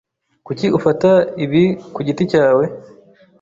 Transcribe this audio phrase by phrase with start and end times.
[0.45, 1.09] Kuki ufata
[1.43, 1.63] ibi
[1.95, 2.63] kugiti cyawe?